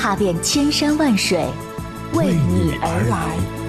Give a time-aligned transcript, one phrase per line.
[0.00, 1.44] 踏遍千山万水，
[2.14, 3.59] 为你而来。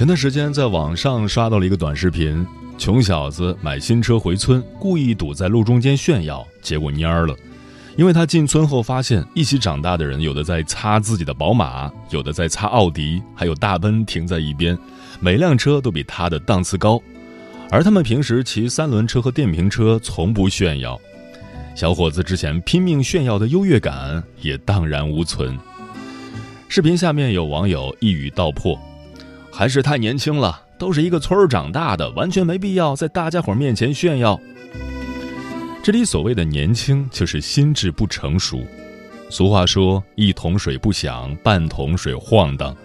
[0.00, 2.46] 前段时间在网上刷到了一个短视频，
[2.78, 7.36] 穷小子买新车回村，故意堵在路中间炫耀，结果蔫儿了。
[7.98, 14.74] 因为他进村后发现，一起长大的人有的在擦自己的宝马，有的在擦奥迪，还有大奔停在一边，
[15.20, 16.98] 每辆车都比他的档次高。
[17.70, 20.98] 而他们平时骑三轮车和电瓶车，从不炫耀。
[21.74, 25.58] 小伙子之前拼命炫耀的优越感也荡然无存。
[26.70, 28.80] 视频下面有网友一语道破。
[29.52, 34.40] 还是太年轻了，都是一个村儿长大的，完全没必要在大家伙面前炫耀。
[35.82, 38.64] 这里所谓的年轻，就是心智不成熟。
[39.28, 42.76] 俗话说：“一桶水不响，半桶水晃荡。”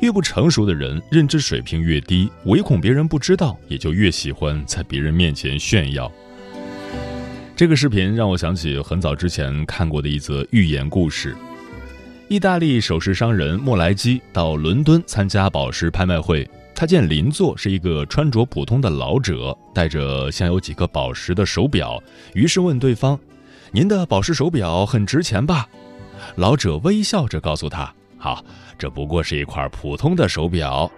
[0.00, 6.10] 越不成熟的人，认知水平越低，唯恐别人不知道，也就越喜欢在别人面前炫耀。
[7.56, 11.36] 这个视频让我想起很早之前看过的一则寓言故事。
[12.28, 21.98] 意大利首饰商人莫莱基到伦敦参加宝石拍卖会，他见邻座是一个穿着普通的老者，戴着镶有几颗宝石的手表，
[22.34, 23.18] 于是问对方
[23.72, 25.66] ：“您的宝石手表很值钱吧？”
[26.36, 28.44] 老者微笑着告诉他：“好，
[28.76, 30.90] 这不过是一块普通的手表。”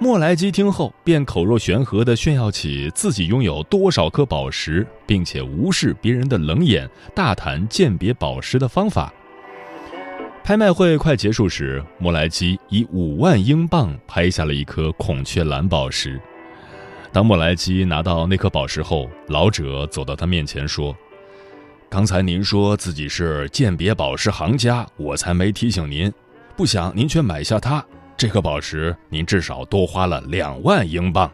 [0.00, 9.14] 莫莱基听后便口若悬河地炫耀起自己拥有多少颗宝石，并且无视别人的冷眼，大谈鉴别宝石的方法。
[10.42, 16.20] 拍卖会快结束时，莫莱基以五万英镑拍下了一颗孔雀蓝宝石。
[17.12, 20.96] 当莫莱基拿到那颗宝石后，老者走到他面前说
[21.88, 26.12] ：“刚才您说自己是鉴别宝石行家，我才没提醒您。
[26.56, 27.84] 不想您却买下它，
[28.16, 31.30] 这颗宝石您至少多花了两万英镑。”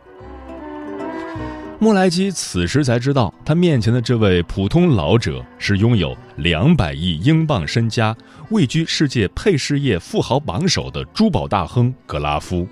[1.78, 8.16] 莫莱基此时才知道，他面前的这位普通老者是拥有两百亿英镑身家、
[8.48, 12.66] 位居世界配饰业富豪榜首的珠宝大亨格拉夫。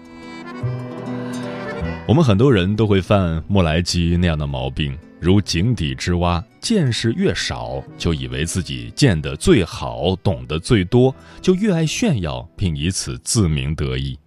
[2.08, 14.18] 我们很多人都会犯莫莱基那样的毛病，如井底之蛙，见识越少，就以为自己见得最好、懂得最多，就越爱炫耀，并以此自鸣得意。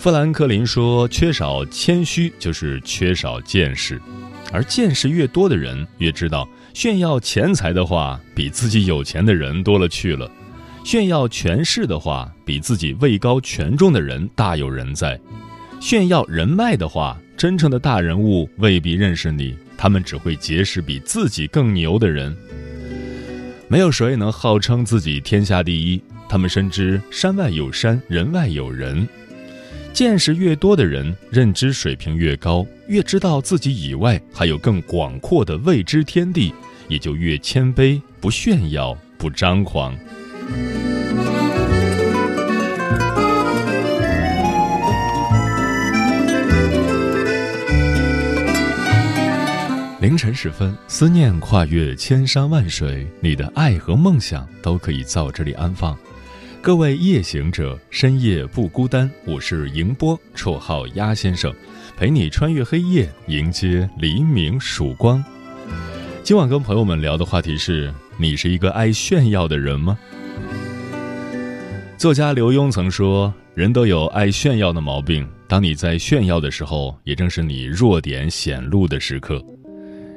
[0.00, 4.00] 富兰克林说：“缺少谦虚就是缺少见识，
[4.50, 10.26] 而见识越多的人，越知道炫耀钱财的话，比自己有钱的人多了去了；
[10.86, 15.18] 炫耀权势的话，比自己位高权重的人大有人在；
[15.82, 22.34] 炫耀人脉的话，真正的大人物未必认识你，他们只会结识比自己更牛的人。
[23.68, 29.06] 没有谁能号称自己天下第一，他们深知山外有山，人外有人。”
[29.92, 36.54] 见识越多的人，认知水平越高，越知道自己以外还有更广阔的未知天地，
[36.88, 39.94] 也就越谦卑，不炫耀，不张狂。
[50.00, 55.94] 凌晨时分，思念跨越千山万水，你的爱和梦想都可以在我这里安放。
[56.62, 59.10] 各位夜行者，深夜不孤单。
[59.24, 61.50] 我是迎波，绰号鸭先生，
[61.96, 65.24] 陪你穿越黑夜，迎接黎明曙光。
[66.22, 69.98] 今晚跟朋友们聊的话题是：你是一个爱炫耀的人吗？
[71.96, 79.42] 作家刘墉曾说：“人都有爱炫耀的毛病，当你在炫耀的时候，也正是你弱点显露的时刻。”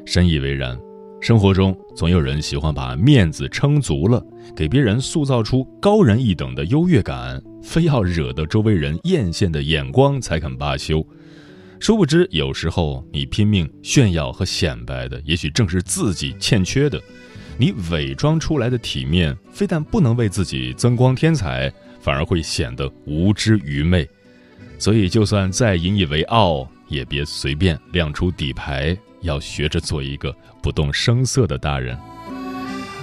[0.05, 0.77] 深以为然。
[1.23, 4.21] 生活中总有人喜欢把面子撑足了，
[4.53, 11.01] 给别人塑造出高人一等的优越感，非要惹得周围人艳羡的眼光才肯罢休。
[11.79, 17.01] 殊不知，有时候你拼命炫耀和显摆的，也许正是自己欠缺的。
[17.57, 21.71] 你伪装出来的体面，非但不能为自己增光添彩，
[22.01, 24.05] 反而会显得无知愚昧。
[24.77, 31.97] 所以，就算再引以为傲，也别随便亮出底牌，要学着做一个不动声色的大人。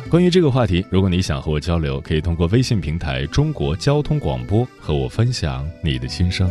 [0.09, 6.51] 关于这个话题，如果你想和我交流，可以通过微信平台“中国交通广播”和我分享你的心声。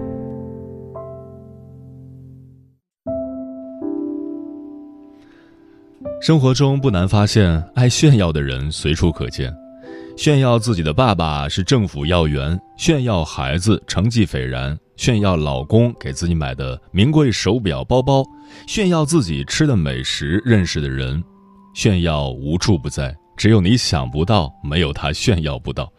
[6.21, 9.51] 生活中不难发现，爱炫耀的人随处可见。
[10.17, 18.23] 炫耀自己的爸爸是政府要员，炫耀孩子成绩斐然，炫耀老公给自己买的名贵手表包包，
[18.67, 21.23] 炫耀自己吃的美食、认识的人，
[21.73, 25.91] 炫耀无处不在，只有你想不到，没有他炫耀不到。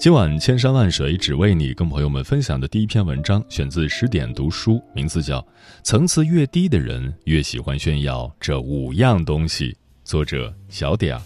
[0.00, 5.40] 今晚千山万水只为你，跟朋友们分享的第一篇文章选自十点读书，名字叫
[5.82, 9.72] 《层次越低的人越喜欢炫耀这五样东西》，
[10.04, 11.22] 作者小点儿。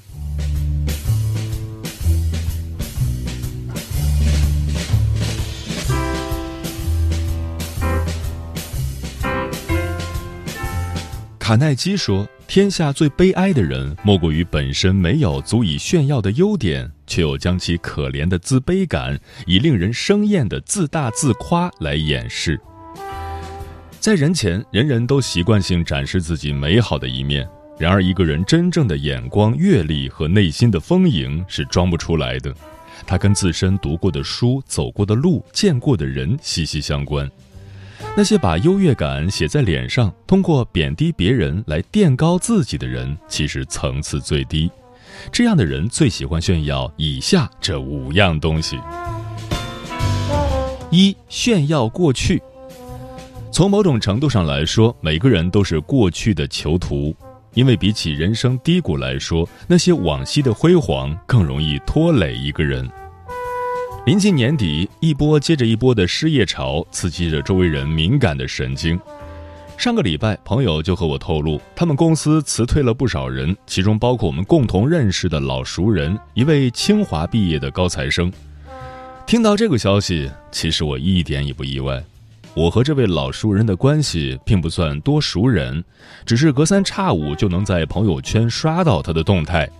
[11.38, 22.60] 卡耐基说：“天下最悲哀的人，莫过于本身没有足以炫耀的优点，却又将其可怜的自卑感以令人生厌的自大自夸来掩饰。
[23.99, 27.43] 在人前，人人都习惯性展示自己美好的一面；
[27.78, 32.54] 然而，一个人真正的眼光、阅历和内心的丰盈是装不出来的，
[33.06, 37.26] 他跟自身读过的书、走过的路、见过的人息息相关。”
[38.16, 44.70] 那些把优越感写在脸上，通过贬低别人来垫高自己的人，其实层次最低。
[45.31, 48.78] 这样的人最喜欢炫耀以下这五样东西：
[50.90, 52.43] 一、炫耀过去。
[53.50, 57.14] 从某种程度上来说，每个人都是过去的囚徒，
[57.54, 62.87] 因为比起人生低谷来说，那些往昔的辉煌更容易拖累一个人。
[64.04, 68.99] 临近年底，一波接着一波的失业潮刺激着周围人敏感的神经。
[69.78, 78.32] 上个礼拜，朋友就和我透露，他们公司辞退了不少人，其中包括我们共同认识的老熟人，一位清华毕业的高材生。
[79.25, 82.02] 听到这个消息，其实我一点也不意外。
[82.54, 85.82] 我和这位老熟人的关系并不算多熟人，
[86.26, 89.70] 只是隔三差五就能在朋友圈刷到他的动态。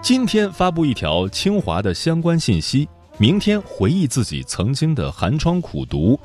[0.00, 2.88] 今天发布一条清华的相关信息。
[3.20, 6.18] 明天回忆自己曾经的寒窗苦读，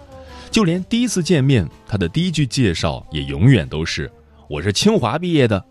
[0.49, 4.09] 就连第一次见面，他的第一句介绍也永远都是
[4.47, 5.61] “我是清华毕业的”。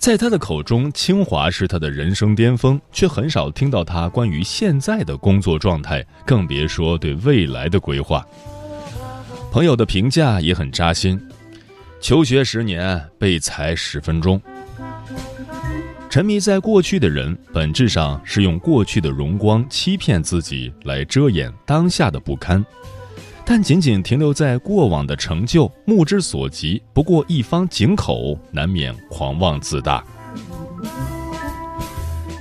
[0.00, 8.26] 在他的口中，清华是他的人生巅峰，却很少听到他关于现在的工作状态，更别说对未来的规划。
[9.52, 11.20] 朋友的评价也很扎心：
[12.00, 14.40] 求学十年，被裁十分钟。
[16.14, 22.64] 沉迷在过去的人，本质上是用过去的荣光欺骗自己，来遮掩当下的不堪。
[23.44, 30.04] 但仅仅停留在过往的成就，目之所及不过一方井口，难免狂妄自大。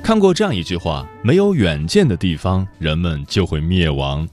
[0.03, 4.29] 看过这样一句话：没有远见的地方，人们就会灭亡。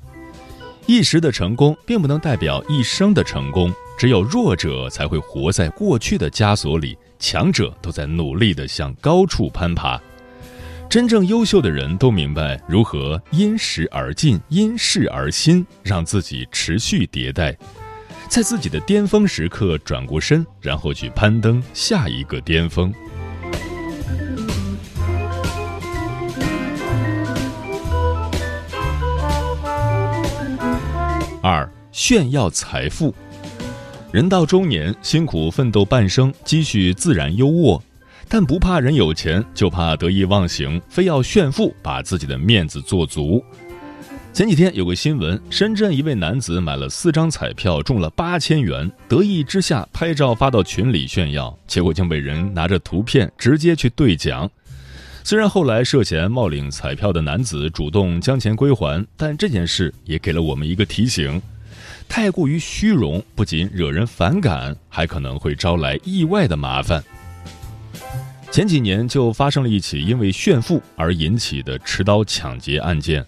[0.85, 3.73] 一时的成功，并不能代表一生的成功。
[3.97, 6.95] 只有弱者才会活在过去的枷锁里。
[7.21, 10.01] 强者都在努力地向高处攀爬，
[10.89, 17.55] 真正优秀的人都明白如何因时而进、因势而新，让自己持续迭代，
[18.27, 22.93] 在自己的巅峰时刻转过身，然后去攀登下一个巅峰。
[31.43, 33.15] 二、炫耀财富。
[34.13, 37.81] 人到中年，辛苦奋斗半生，积蓄自然优渥，
[38.29, 43.41] 但不怕人有钱，就怕得意忘形，非要炫富，把自己的面子做足。
[44.33, 54.51] 前几天有个新闻，深圳一位男子买了四张彩票中了八千元，得意之下拍照发到群里炫耀，结果竟被人拿着图片直接去兑奖。
[55.23, 61.41] 虽然后来涉嫌冒领彩票的男子主动将钱归还，但这件事也给了我们一个提醒：
[62.11, 67.03] 太过于虚荣不仅惹人反感，还可能会招来意外的麻烦。
[68.51, 73.25] 前几年就发生了一起因为炫富而引起的持刀抢劫案件。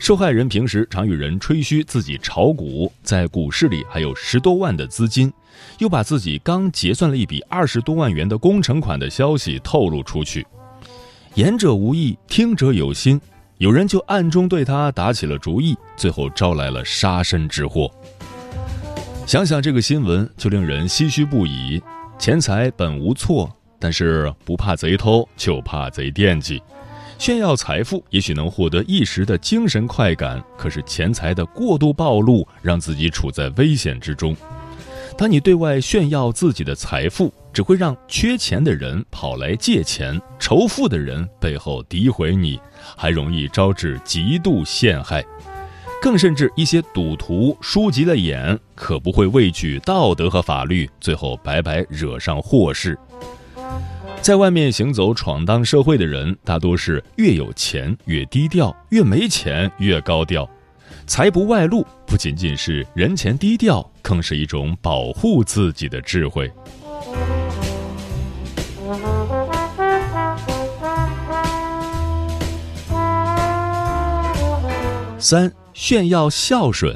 [0.00, 5.32] 受害人平时常与人吹嘘自己炒股，在股市里还有十多万的资金，
[5.78, 10.44] 又把自己刚结算了一笔二十多万元的工程款的消息透露出去。
[11.34, 13.20] 言者无意，听者有心，
[13.58, 17.90] 有人就暗中对他打起了主意，最后招来了杀身之祸。
[19.26, 21.82] 想想这个新闻，就令人唏嘘不已。
[22.18, 26.62] 钱财本无错，但是不怕贼偷，就怕贼惦记。
[27.18, 34.34] 炫耀财富也许能获得一时的精神快感，可是钱财的过度暴露让自己处在危险之中。
[35.16, 42.58] 当你对外炫耀自己的财富，只会让缺钱的人跑来借钱，仇富的人背后诋毁你，
[42.96, 45.24] 还容易招致极度陷害。
[46.00, 52.96] 更甚至一些赌徒输急了眼，可不会畏惧道德和法律，最后白白惹上祸事。
[54.20, 60.48] 在外面行走、闯荡社会的人，大多是越有钱越低调，越没钱越高调。
[61.06, 66.50] 财不外露，不仅仅是人前低调，更是一种保护自己的智慧。
[75.18, 76.92] 三炫耀孝顺。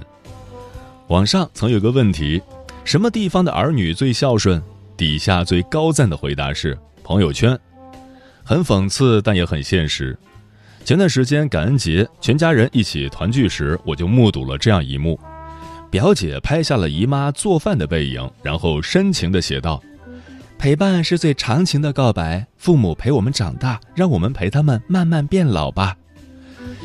[1.06, 2.42] 网上曾有个问题：
[2.82, 4.60] 什么地方的儿女最孝顺？
[4.96, 6.76] 底下最高赞的回答是。
[7.04, 7.56] 朋友圈，
[8.42, 10.18] 很讽刺，但也很现实。
[10.84, 15.16] 前段时间感恩节，全家人一起团聚时，我就目睹了这样一幕：
[15.88, 19.80] 表姐拍下了姨妈做饭的背影，然后深情地写道
[20.58, 25.96] ：“陪伴是最长情的告白，父母陪我们长大，让我们陪他们慢慢变老吧。”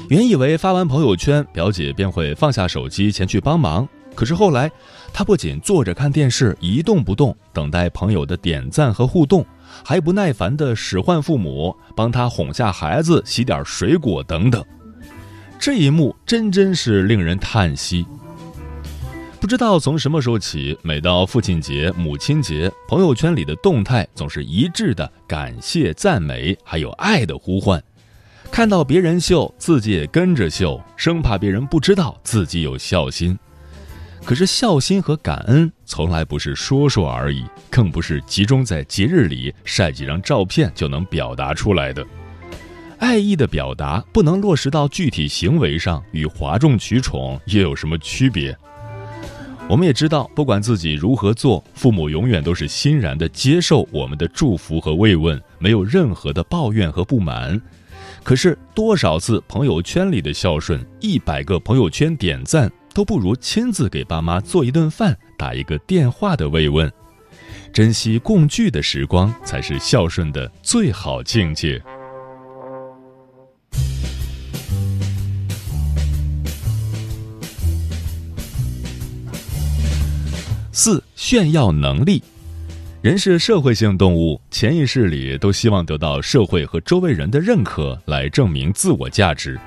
[0.09, 4.71] 原以为发完朋友圈，表姐便会放下手机前去帮忙，可是后来，
[5.11, 9.45] 她不仅坐着看电视一动不动，等待朋友的点赞和互动。
[9.83, 14.63] 还不耐烦地使唤父母帮她哄下孩子、洗点水果等等，
[15.59, 18.05] 这一幕真真是令人叹息。
[19.41, 27.83] 不知道从什么时候起，每到父亲节、母亲节，朋友圈里的动态总是一致的感谢、赞美，还有爱的呼唤。
[28.51, 33.37] 看到别人秀，自己也跟着秀，生怕别人不知道自己有孝心。
[34.25, 42.05] 可是孝心和感恩从来不是说说而已，更不是集中在节日里晒几张照片就能表达出来的。
[42.97, 48.57] 爱意的表达不能落实到具体行为上，与哗众取宠又有什么区别？
[49.69, 57.61] 我们也知道，不管自己如何做，父母永远都是欣然的接受我们的祝福和慰问，没有任何的抱怨和不满。
[58.27, 62.69] 可是多少次朋友圈里的孝顺，一百个朋友圈点赞。
[62.93, 66.91] 都不如亲自给爸妈做一顿饭、打一个电话的慰问，
[67.71, 71.81] 珍惜共聚的时光，才是孝顺的最好境界。
[80.73, 82.21] 四炫耀能力，
[82.99, 89.57] 人是社会性动物，潜意识里都希望得到社会和周围人的认可，来证明自我价值。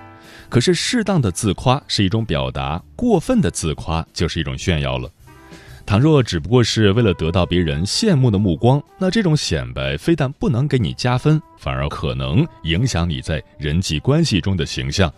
[0.49, 5.09] 可是，适当的自夸是一种表达，过分的自夸就是一种炫耀了。
[5.87, 15.13] 倘若只不过是为了得到别人羡慕的目光，那这种显摆非但不能给你加分，反而可能影响你在人际关系中的形象。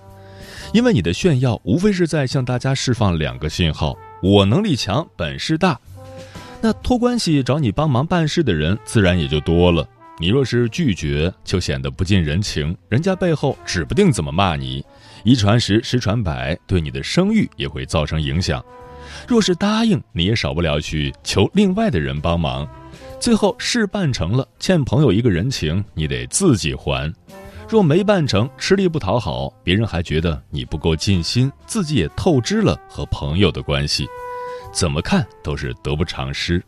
[0.75, 5.81] 因为你的炫耀无非是在向大家释放两个信号：我能力强，本事大。
[6.65, 9.85] 那托关系找你帮忙办事的人自然也就多了。
[10.19, 14.85] 你若是拒绝，就显得不近人情，人家背后指不定怎么骂你。
[15.25, 18.65] 一传十，十传百，对你的声誉也会造成影响。
[19.27, 22.69] 若是答应，你也少不了去求另外的人帮忙。
[23.19, 27.13] 最后事办成了，欠朋友一个人情，你得自己还。
[27.69, 34.07] 若没办成，吃力不讨好，别人还觉得你不够尽心，自己也透支了和朋友的关系，
[34.73, 36.63] 怎么看都是得不偿失。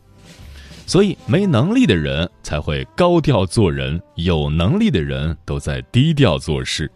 [0.87, 6.89] 所以，没能力的人才会高调做人，有能力的人都在低调做事。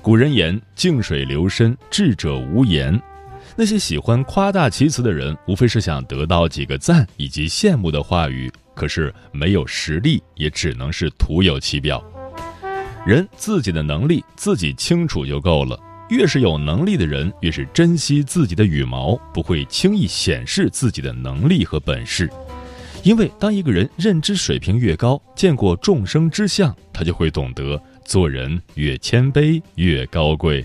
[0.00, 3.00] 古人言：“静水流深，智者无言。”
[3.54, 12.02] 那些喜欢夸大其词的人，无非是想得到几个赞以及羡慕的话语，可是没有实力，也只能是徒有其表。
[13.04, 15.78] 人自己的能力自己清楚就够了。
[16.12, 22.28] 越是有能力的人，越是珍惜自己的羽毛，不会轻易显示自己的能力和本事。
[23.02, 30.62] 因为当一个人认知水平越高，见过众生之相，他就会懂得做人越谦卑越高贵。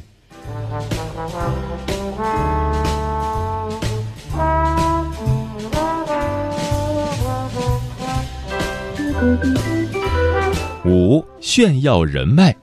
[10.84, 12.54] 五炫耀人脉。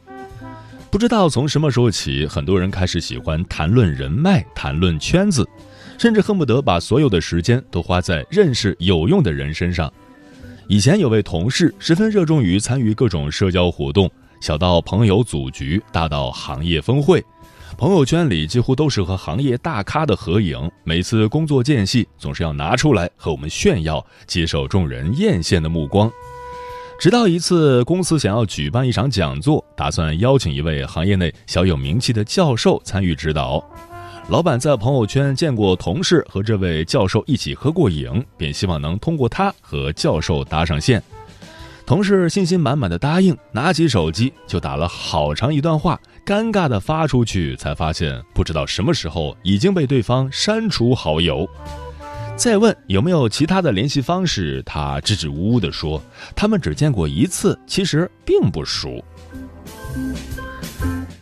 [0.95, 5.45] 不知道从什么时候起，很多人开始喜欢谈论人脉、谈论圈子，
[5.99, 9.93] 甚至恨不得把所有的时间都花在认识有用的人身上。
[10.69, 14.09] 以前有位同事十分热衷于参与各种社交活动，
[14.41, 17.21] 小到朋友组局，大到行业峰会，
[17.77, 20.71] 朋友圈里几乎都是和行业大咖的合影。
[20.85, 26.09] 每次工作间隙，总是要拿出来和我们炫耀，接受众人艳羡的目光。
[27.05, 33.63] 直到一次，公司想要举办一场讲座，打算邀请一位行业内小有名气的教授参与指导。
[34.31, 41.03] 老板在朋友圈见过同事和这位教授一起合过影，便希望能通过他和教授搭上线。
[41.85, 51.47] 同事信心满满的答应，拿起手机就打了好长一段话，尴尬的发出去，才发现不知道什么时候已经被对方删除好友。
[52.37, 56.03] 再问有没有其他的联系方式，他支支吾吾地说
[56.35, 59.03] ：“他们只见过一次，其实并不熟。”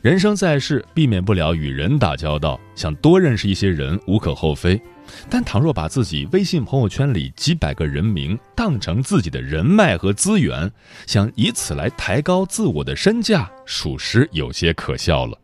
[0.00, 4.81] 人生在世，避免不了与人打交道，想多认识一些人无可厚非。
[5.28, 10.71] 但倘若把自己微信朋友圈里几百个人名当成自己的人脉和资源，
[11.07, 15.38] 想以此来抬高自我的身价，属实有些可笑了。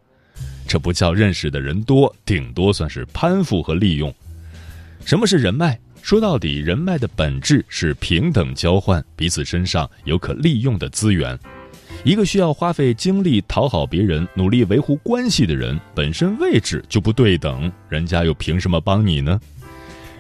[0.67, 4.13] 这不叫认识的人多，顶多算是攀附和利用。
[5.05, 5.79] 什么是人脉？
[6.03, 11.39] 说到底，人脉的本质是平等交换，彼此身上有可利用的资源。
[12.05, 19.39] 一个需要花费精力讨好别人、努力维护关系的人，本身位置就不对等，人家又凭什么帮你呢？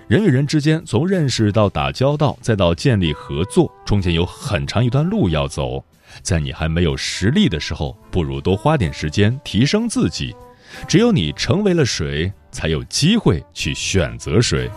[0.08, 5.84] 人与人之间，从认识到打交道，再到建立合作，中间有很长一段路要走。
[6.22, 10.34] 在你还没有实力的时候，不如多花点时间提升自己。
[10.86, 12.32] 只有你成为了谁？
[12.50, 14.70] 才有机会去选择谁。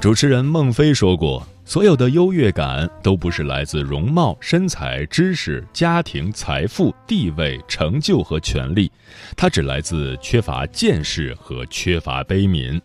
[0.00, 8.92] 主持人孟非说过：“所有的优越感都不是来自容貌、身材、知识、家庭、财富、地位、成就和权力，
[9.34, 12.78] 它只来自缺乏见识和缺乏悲悯。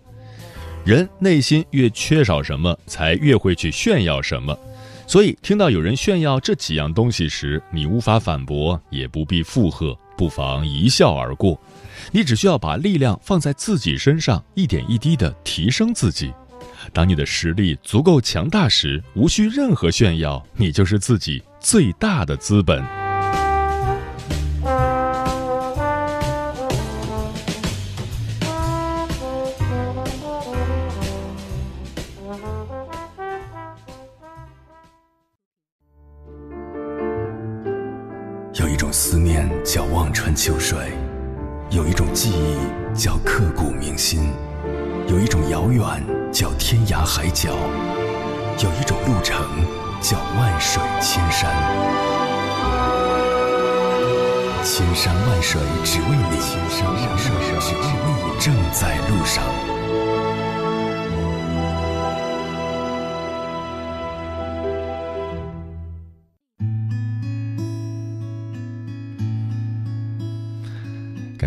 [0.85, 4.57] 人内心越缺少什么，才越会去炫耀什么。”
[5.09, 11.59] 所以，听到有人炫耀这几样东西时，你无法反驳，也不必附和，不妨一笑而过。
[12.11, 16.31] 你只需要把力量放在自己身上，一点一滴地提升自己。
[16.93, 22.98] 当你的实力足够强大时，无需任何炫耀，你就是自己最大的资本。
[47.11, 47.49] 海角，
[48.59, 49.43] 有一种路程
[49.99, 51.49] 叫万水千山。
[54.63, 59.43] 千山万水只为你，千山万水只为你，正在路上。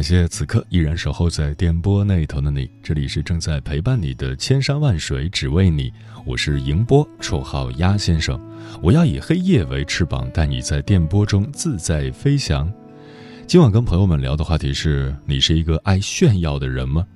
[0.02, 5.92] 感谢此刻依然守候在电波那头的你，这里是正在陪伴你的千山万水只为你，
[6.26, 8.36] 我是迎波，绰号鸭先生。
[8.82, 12.68] 我要以黑夜为翅膀，带你在电波中自在飞翔。
[13.46, 17.06] 今晚跟朋友们聊的话题是：你是一个爱炫耀的人吗？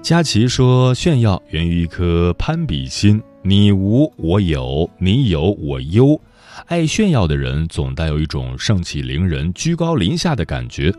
[0.00, 6.20] 佳琪说，炫耀源于一颗攀比心，你无我有，你有我优。
[6.66, 10.94] 爱炫耀的人总带有一种盛气凌人、居高临下的感觉。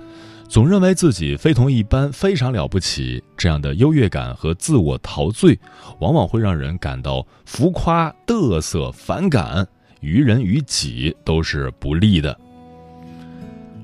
[0.48, 5.60] 总认为自己非同一般，非常了不起，这样的优越感和自我陶醉，
[6.00, 9.68] 往往会让人感到浮夸、嘚瑟、反感，
[10.00, 12.38] 于人于己都是不利的。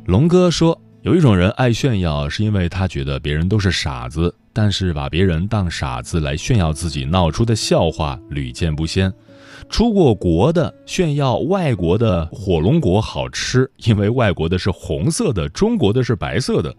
[0.05, 9.11] 龙哥说，有一种人爱炫耀，是因为他觉得别人都是傻子，但是把别人当傻子来炫耀自己闹出的笑话屡见不鲜。
[9.71, 16.75] 出过国的炫耀外国的火龙果好吃，因为外国的是红色的，中国的是白色的。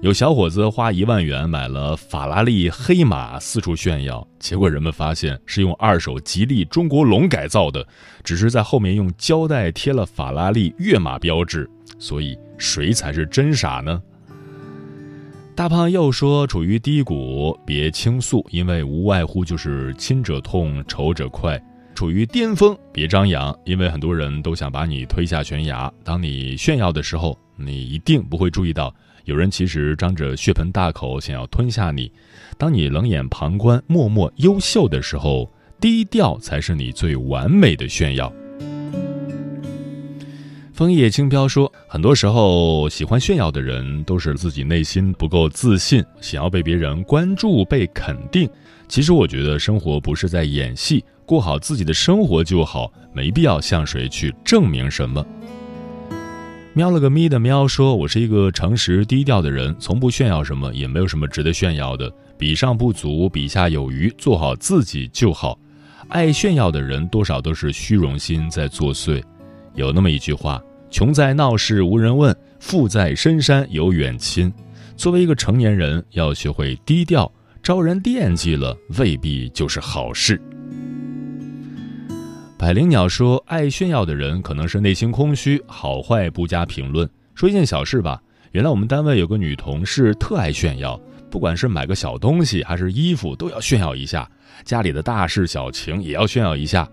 [0.00, 7.86] 有小伙子花一万元买了法拉利黑马，四处炫耀，结果人们发现是用二手吉利中国龙改造的，
[8.24, 11.68] 只是在后面用胶带贴了法拉利跃马标志。
[11.98, 14.02] 所以谁才是真傻呢？
[15.54, 21.62] 大胖又说：“处于低谷，别倾诉，因为无外乎就是亲者痛，仇者快。
[21.96, 25.90] 处于巅峰，别张扬，因为很多人都想把你推下悬崖。
[26.04, 32.12] 当你炫耀的时候，你一定不会注意到。”有人其实张着血盆大口想要吞下你，
[32.58, 38.30] 当你冷眼旁观、默默优秀的时候，低调才是你最完美的炫耀。
[40.72, 48.46] 枫叶轻飘说，很多时候喜欢炫耀的人都是自己内心不够自信，想要被别人关注、被肯定。
[48.88, 55.24] 其实我觉得生活不是在演戏，过好自己的生活就好，没必要向谁去证明什么。
[56.72, 62.12] 喵了个咪的喵说：“我是一个诚实低调的人，从不炫耀什么，也没有什么值得炫耀的。
[62.36, 65.58] 比上不足，比下有余，做好自己就好。
[66.08, 69.22] 爱炫耀的人，多少都是虚荣心在作祟。
[69.74, 74.52] 有那么一句话：穷在闹市无人问，富在深山有远亲。
[74.96, 77.32] 作为一个成年人，要学会低调，
[77.66, 80.40] 招人惦记了，未必就是好事。”
[82.56, 87.10] 百灵鸟说：“爱炫耀的人可能是内心空虚，好坏不加评论。
[87.34, 90.96] 说一件小事吧，原来我们单位有个女同事特爱炫耀，
[91.28, 94.30] 不管是买个小东西还是衣服，都要炫耀一下；
[94.64, 96.88] 家里的大事小情也要炫耀一下。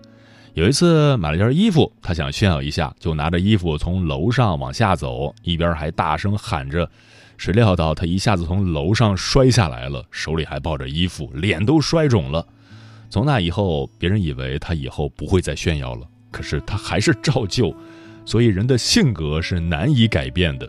[0.54, 6.90] 有一次买了件衣服，她想炫耀一下，就拿着衣服从楼上往下走，一边还大声喊着。
[7.44, 12.46] 谁料到他一下子从楼上摔下来了，手里还抱着衣服，脸都摔肿了。”
[13.10, 17.74] 从那以后，别人以为他以后不会再炫耀了，可是他还是照旧。
[18.24, 20.66] 所以人的性格是难以改变的。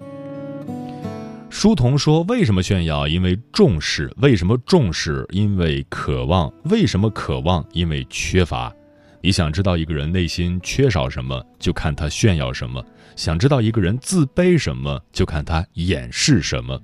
[1.50, 3.08] 书童说：“为什么炫耀？
[3.08, 4.14] 因为重视。
[4.18, 5.26] 为什么重视？
[5.30, 6.52] 因为渴望。
[6.66, 7.66] 为什么渴望？
[7.72, 8.70] 因为缺乏。
[9.22, 12.84] 你想知道一个人内心缺少什么，就看他炫耀什么；
[13.16, 16.82] 想知道一个人自卑什么，就看他掩饰什么。”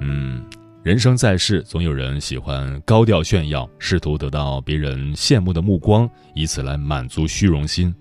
[0.00, 0.44] 嗯。
[0.82, 7.94] 人生在世，总有人喜欢高调炫耀，试图得到别人羡慕的目光，以此来满足虚荣心。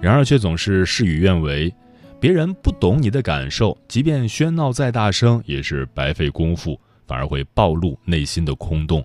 [0.00, 1.74] 然而却总是事与愿违，
[2.20, 9.04] 别人不懂你的感受，即便喧闹再大声，也是白费功夫，反而会暴露内心的空洞。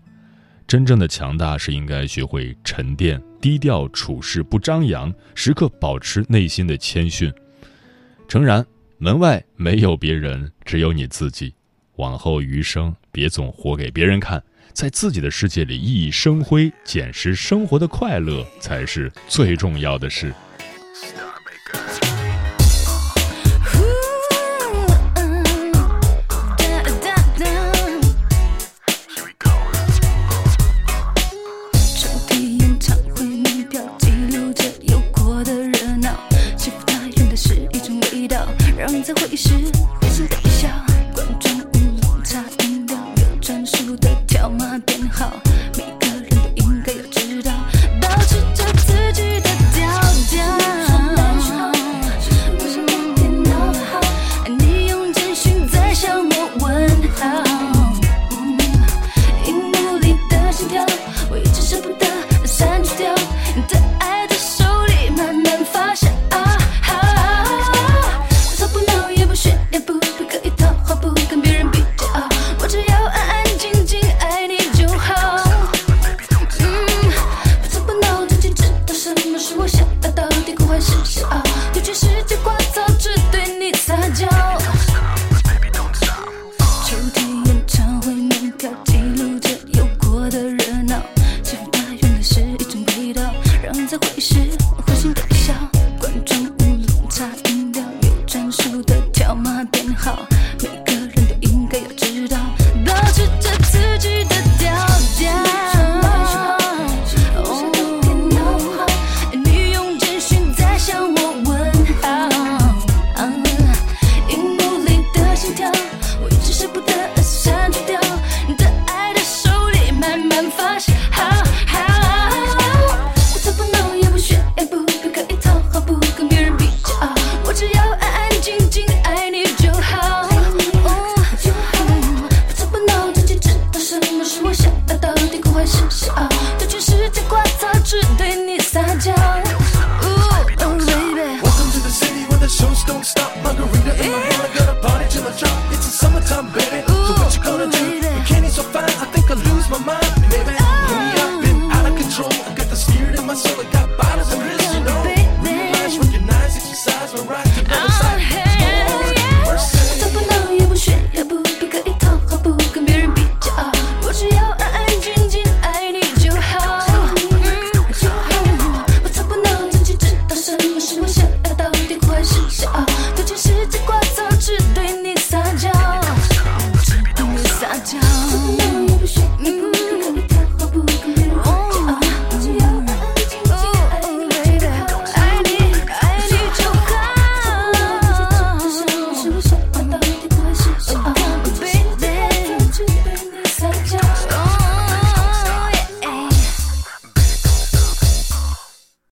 [0.67, 7.31] 真正的强大是应该学会沉淀、低调处事，不张扬，时刻保持内心的谦逊。
[8.27, 8.65] 诚然，
[8.97, 11.53] 门外没有别人，只有你自己。
[11.97, 20.33] 往后余生，别总活给别人看，在自己的世界里熠熠生辉，捡拾生活的快乐才是最重要的事。